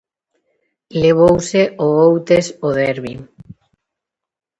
Levouse 1.01 1.63
o 1.85 1.87
Outes 2.07 2.45
o 2.67 2.69
derbi. 2.79 3.15